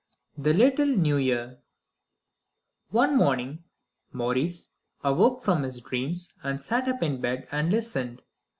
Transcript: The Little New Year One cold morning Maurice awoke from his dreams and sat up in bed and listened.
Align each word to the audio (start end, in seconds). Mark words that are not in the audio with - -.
The 0.35 0.51
Little 0.51 0.87
New 0.87 1.17
Year 1.17 1.59
One 2.89 3.09
cold 3.09 3.19
morning 3.19 3.63
Maurice 4.11 4.71
awoke 5.03 5.43
from 5.43 5.61
his 5.61 5.79
dreams 5.79 6.33
and 6.41 6.59
sat 6.59 6.87
up 6.87 7.03
in 7.03 7.21
bed 7.21 7.47
and 7.51 7.69
listened. 7.71 8.23